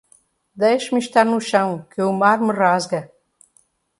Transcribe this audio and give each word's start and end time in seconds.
Deixe-me 0.55 0.99
estar 0.99 1.23
no 1.27 1.39
chão, 1.39 1.85
que 1.91 2.01
o 2.01 2.11
mar 2.11 2.41
me 2.41 2.51
rasga. 2.51 3.11